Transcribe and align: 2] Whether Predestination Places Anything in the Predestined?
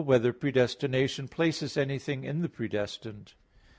2] 0.01 0.05
Whether 0.07 0.33
Predestination 0.33 1.27
Places 1.27 1.77
Anything 1.77 2.23
in 2.23 2.41
the 2.41 2.49
Predestined? 2.49 3.33